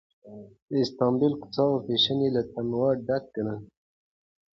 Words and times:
د 0.67 0.69
استانبول 0.83 1.33
کوڅې 1.41 1.61
او 1.71 1.83
فېشن 1.85 2.19
یې 2.25 2.29
له 2.35 2.41
تنوع 2.51 2.89
ډک 3.07 3.23
ګڼل. 3.35 3.59